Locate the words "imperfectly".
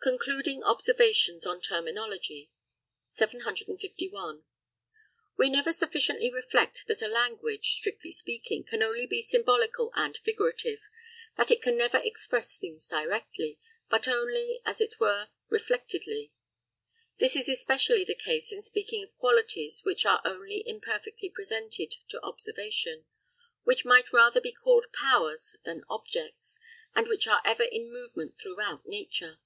20.66-21.28